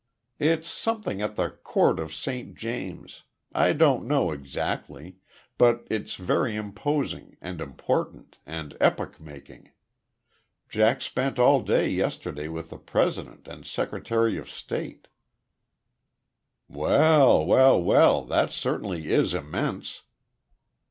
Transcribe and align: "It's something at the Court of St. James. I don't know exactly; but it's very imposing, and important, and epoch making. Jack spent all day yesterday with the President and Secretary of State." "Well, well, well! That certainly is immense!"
"It's 0.39 0.67
something 0.67 1.21
at 1.21 1.35
the 1.35 1.51
Court 1.51 1.99
of 1.99 2.11
St. 2.11 2.55
James. 2.57 3.21
I 3.53 3.71
don't 3.73 4.07
know 4.07 4.31
exactly; 4.31 5.17
but 5.59 5.85
it's 5.91 6.15
very 6.15 6.55
imposing, 6.55 7.37
and 7.39 7.61
important, 7.61 8.39
and 8.43 8.75
epoch 8.81 9.19
making. 9.19 9.69
Jack 10.67 11.01
spent 11.03 11.37
all 11.37 11.61
day 11.61 11.87
yesterday 11.87 12.47
with 12.47 12.69
the 12.71 12.79
President 12.79 13.47
and 13.47 13.63
Secretary 13.63 14.39
of 14.39 14.49
State." 14.49 15.07
"Well, 16.67 17.45
well, 17.45 17.79
well! 17.79 18.25
That 18.25 18.49
certainly 18.49 19.05
is 19.11 19.35
immense!" 19.35 20.01